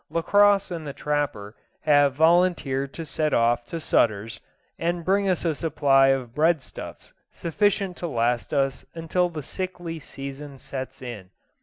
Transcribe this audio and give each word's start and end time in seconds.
Lacosse 0.09 0.71
and 0.71 0.87
the 0.87 0.93
trapper 0.97 1.55
have 1.81 2.15
volunteered 2.15 2.91
to 2.95 3.05
set 3.05 3.35
off 3.35 3.63
to 3.65 3.79
Sutter's, 3.79 4.39
and 4.79 5.05
bring 5.05 5.29
us 5.29 5.45
up 5.45 5.51
a 5.51 5.53
supply 5.53 6.07
of 6.07 6.33
breadstuffs 6.33 7.13
sufficient 7.31 7.97
to 7.97 8.07
last 8.07 8.51
us 8.51 8.83
until 8.95 9.29
the 9.29 9.43
sickly 9.43 9.99
season 9.99 10.57
sets 10.57 11.03
in. 11.03 11.29